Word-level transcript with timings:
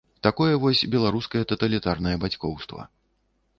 Такое 0.27 0.53
вось 0.63 0.81
беларускае 0.95 1.43
таталітарнае 1.53 2.15
бацькоўства. 2.27 2.89